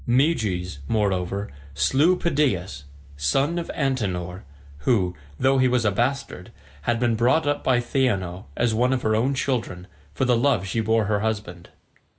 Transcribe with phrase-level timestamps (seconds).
[0.07, 2.85] Meges, moreover, slew Pedaeus,
[3.17, 4.41] son of Antenor,
[4.79, 9.03] who, though he was a bastard, had been brought up by Theano as one of
[9.03, 9.85] her own children,
[10.15, 11.69] for the love she bore her husband.